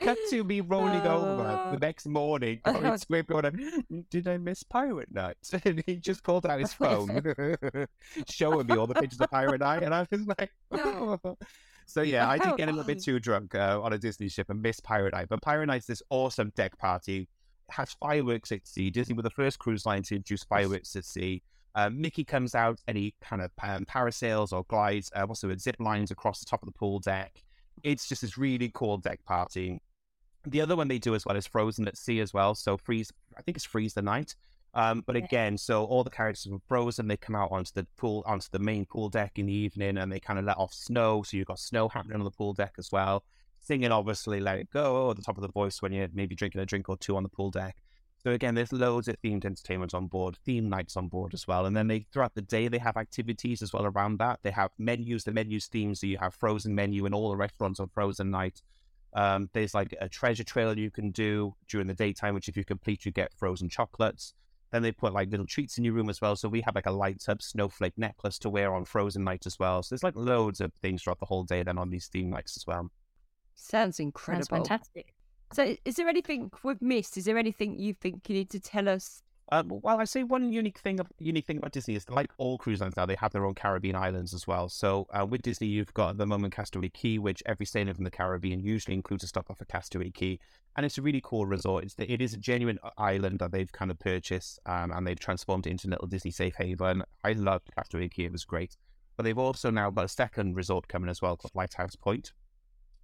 [0.00, 5.12] Cut to me rolling over the next morning, going to going, Did I miss Pirate
[5.12, 5.36] Night?
[5.64, 7.22] And he just pulled out his phone,
[8.28, 9.82] showing me all the pictures of Pirate Night.
[9.84, 11.36] And I was like, oh.
[11.86, 14.50] So, yeah, I did get a little bit too drunk uh, on a Disney ship
[14.50, 15.28] and missed Pirate Night.
[15.28, 17.28] But Pirate Night's this awesome deck party,
[17.70, 18.90] has fireworks at sea.
[18.90, 21.42] Disney were the first cruise line to introduce fireworks at sea.
[21.74, 25.60] Uh, Mickey comes out and he kind of um, parasails or glides, uh, also with
[25.60, 27.42] zip lines across the top of the pool deck.
[27.82, 29.80] It's just this really cool deck party.
[30.46, 32.54] The other one they do as well is Frozen at Sea as well.
[32.54, 34.36] So freeze, I think it's Freeze the Night.
[34.74, 38.24] Um, but again, so all the characters from Frozen, they come out onto the pool,
[38.26, 41.22] onto the main pool deck in the evening, and they kind of let off snow.
[41.22, 43.24] So you've got snow happening on the pool deck as well.
[43.60, 46.60] Singing, obviously, "Let It Go" at the top of the voice when you're maybe drinking
[46.60, 47.76] a drink or two on the pool deck.
[48.18, 51.66] So again, there's loads of themed entertainment on board, theme nights on board as well.
[51.66, 54.40] And then they throughout the day they have activities as well around that.
[54.42, 57.80] They have menus, the menus themed, so you have Frozen menu in all the restaurants
[57.80, 58.62] on Frozen night.
[59.14, 62.64] Um, there's like a treasure trail you can do during the daytime, which if you
[62.64, 64.34] complete, you get frozen chocolates.
[64.74, 66.34] Then they put like little treats in your room as well.
[66.34, 69.56] So we have like a light up snowflake necklace to wear on Frozen night as
[69.56, 69.84] well.
[69.84, 72.56] So there's like loads of things throughout the whole day then on these theme nights
[72.56, 72.90] as well.
[73.54, 74.46] Sounds Sounds incredible.
[74.48, 75.14] fantastic.
[75.52, 77.16] So, is there anything we've missed?
[77.16, 79.22] Is there anything you think you need to tell us?
[79.54, 82.80] Um, well, I say one unique thing, unique thing about Disney is like all cruise
[82.80, 84.68] lines now, they have their own Caribbean islands as well.
[84.68, 88.02] So uh, with Disney, you've got at the moment Castaway Cay, which every sailing from
[88.02, 90.40] the Caribbean usually includes a stop off at Castaway Cay,
[90.76, 91.84] and it's a really cool resort.
[91.84, 95.68] It's, it is a genuine island that they've kind of purchased, um, and they've transformed
[95.68, 97.04] it into a little Disney safe haven.
[97.22, 98.76] I loved Castaway Cay; it was great.
[99.16, 102.32] But they've also now got a second resort coming as well called Lighthouse Point.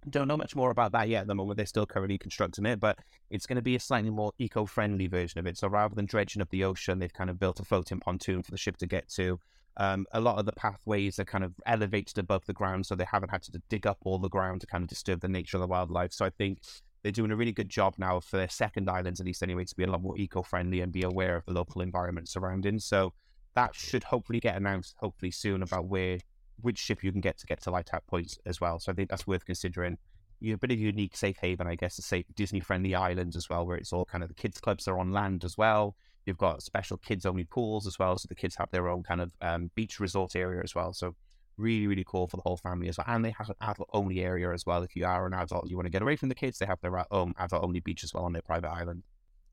[0.09, 1.57] Don't know much more about that yet at the moment.
[1.57, 2.97] They're still currently constructing it, but
[3.29, 5.57] it's going to be a slightly more eco-friendly version of it.
[5.57, 8.51] So rather than dredging up the ocean, they've kind of built a floating pontoon for
[8.51, 9.39] the ship to get to.
[9.77, 13.05] Um, a lot of the pathways are kind of elevated above the ground, so they
[13.05, 15.61] haven't had to dig up all the ground to kind of disturb the nature of
[15.61, 16.13] the wildlife.
[16.13, 16.59] So I think
[17.03, 19.75] they're doing a really good job now for their second islands, at least anyway, to
[19.75, 22.79] be a lot more eco-friendly and be aware of the local environment surrounding.
[22.79, 23.13] So
[23.53, 26.17] that should hopefully get announced hopefully soon about where
[26.61, 28.79] which ship you can get to get to Lighthouse Point as well.
[28.79, 29.97] So I think that's worth considering.
[30.43, 33.35] You're a bit of a unique safe haven, I guess, a safe Disney friendly island
[33.35, 35.95] as well, where it's all kind of the kids' clubs are on land as well.
[36.25, 39.21] You've got special kids only pools as well, so the kids have their own kind
[39.21, 40.93] of um, beach resort area as well.
[40.93, 41.15] So
[41.57, 43.05] really, really cool for the whole family as well.
[43.07, 44.83] And they have an adult only area as well.
[44.83, 46.81] If you are an adult, you want to get away from the kids, they have
[46.81, 49.03] their own adult only beach as well on their private island.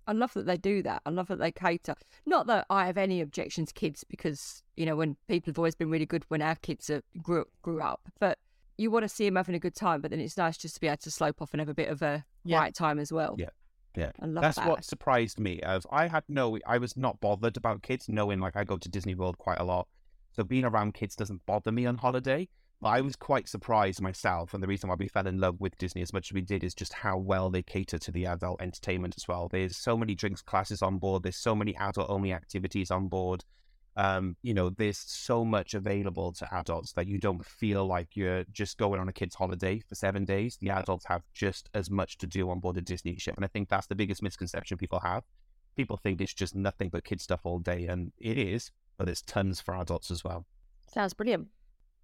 [0.08, 1.02] I love that they do that.
[1.06, 1.94] I love that they cater.
[2.26, 5.74] Not that I have any objection to kids because you know when people have always
[5.76, 8.38] been really good when our kids are, grew grew up, but
[8.78, 10.00] you want to see them having a good time.
[10.00, 11.88] But then it's nice just to be able to slope off and have a bit
[11.90, 12.58] of a Yeah.
[12.58, 13.36] right time as well.
[13.38, 13.50] Yeah.
[13.96, 14.12] Yeah.
[14.20, 14.68] I love That's that.
[14.68, 15.60] what surprised me.
[15.62, 18.88] As I had no, I was not bothered about kids, knowing like I go to
[18.88, 19.88] Disney World quite a lot,
[20.32, 22.48] so being around kids doesn't bother me on holiday.
[22.82, 26.02] I was quite surprised myself, and the reason why we fell in love with Disney
[26.02, 29.14] as much as we did is just how well they cater to the adult entertainment
[29.16, 29.48] as well.
[29.48, 31.24] There's so many drinks classes on board.
[31.24, 33.44] There's so many adult only activities on board.
[33.96, 38.44] Um, you know, there's so much available to adults that you don't feel like you're
[38.52, 40.56] just going on a kid's holiday for seven days.
[40.60, 43.34] The adults have just as much to do on board a Disney ship.
[43.34, 45.24] And I think that's the biggest misconception people have.
[45.74, 49.22] People think it's just nothing but kid stuff all day, and it is, but there's
[49.22, 50.46] tons for adults as well.
[50.86, 51.48] Sounds brilliant.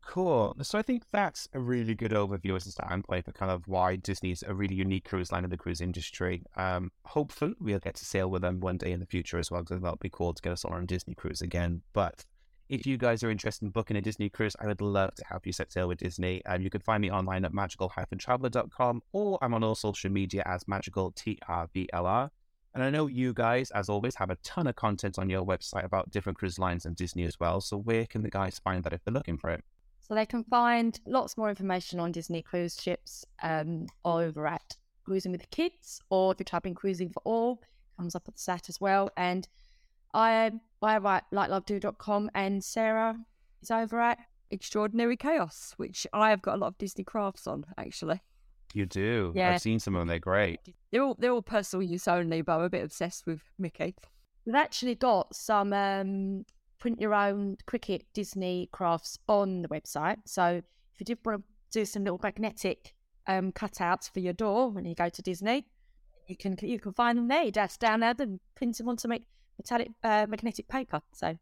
[0.07, 0.55] Cool.
[0.63, 3.67] So I think that's a really good overview as a starting point for kind of
[3.67, 6.43] why Disney's a really unique cruise line in the cruise industry.
[6.57, 9.63] Um, hopefully we'll get to sail with them one day in the future as well,
[9.63, 11.83] because that'll be cool to get us all on a Disney cruise again.
[11.95, 12.25] But
[12.69, 15.47] if you guys are interested in booking a Disney cruise, I would love to help
[15.47, 16.45] you set sail with Disney.
[16.47, 20.69] Um, you can find me online at magical-traveler.com or I'm on all social media as
[20.69, 22.31] magical TRVLR.
[22.75, 25.85] And I know you guys, as always, have a ton of content on your website
[25.85, 27.61] about different cruise lines and Disney as well.
[27.61, 29.65] So where can the guys find that if they're looking for it?
[30.07, 35.33] So they can find lots more information on Disney cruise ships um, over at Cruising
[35.33, 37.63] with the Kids, or if you're typing Cruising for All,
[37.97, 39.11] comes up at the sat as well.
[39.17, 39.49] And
[40.13, 40.53] I
[40.83, 43.17] I write likelovedo.com, and Sarah
[43.63, 44.19] is over at
[44.51, 48.21] Extraordinary Chaos, which I have got a lot of Disney crafts on actually.
[48.75, 49.33] You do.
[49.35, 49.53] Yeah.
[49.53, 50.09] I've seen some of them.
[50.09, 50.61] They're great.
[50.91, 53.95] They're all they're all personal use only, but I'm a bit obsessed with Mickey.
[54.45, 56.45] We've actually got some um,
[56.79, 60.17] print your own Cricut Disney crafts on the website.
[60.27, 60.45] So
[60.93, 62.95] if you did want to do some little magnetic
[63.27, 65.67] um, cutouts for your door when you go to Disney,
[66.29, 67.45] you can you can find them there.
[67.45, 69.25] You just download them, print them onto make
[69.59, 71.01] metallic uh, magnetic paper.
[71.13, 71.39] So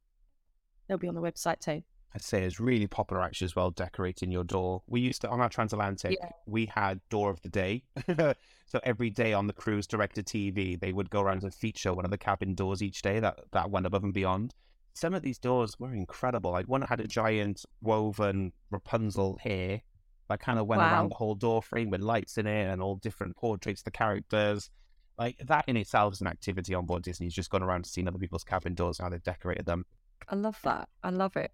[0.88, 1.82] they'll be on the website too.
[2.14, 4.82] I'd say it's really popular actually as well, decorating your door.
[4.86, 6.28] We used to, on our transatlantic, Yeah.
[6.46, 7.84] we had door of the day.
[8.66, 12.04] so every day on the cruise director TV, they would go around and feature one
[12.04, 14.54] of the cabin doors each day that, that went above and beyond.
[14.94, 16.50] Some of these doors were incredible.
[16.50, 19.82] Like one had a giant woven Rapunzel hair
[20.28, 20.92] that kind of went Wow.
[20.92, 23.90] around the whole door frame with lights in it and all different portraits of the
[23.90, 24.70] characters.
[25.18, 27.26] Like that in itself is an activity on board Disney.
[27.26, 29.84] Is just going around to seeing other people's cabin doors, and how they've decorated them
[30.28, 30.88] I love that.
[31.02, 31.50] I love it.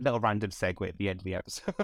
[0.00, 1.74] Little random segue at the end of the episode.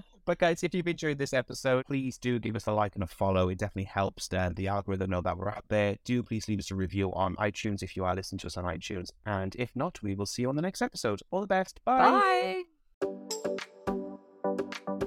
[0.24, 3.06] but guys, if you've enjoyed this episode, please do give us a like and a
[3.06, 3.48] follow.
[3.48, 5.96] It definitely helps uh, the algorithm know that we're out there.
[6.04, 8.64] Do please leave us a review on iTunes if you are listening to us on
[8.64, 9.10] iTunes.
[9.24, 11.20] And if not, we will see you on the next episode.
[11.30, 11.80] All the best.
[11.84, 12.62] Bye.
[13.00, 15.06] Bye.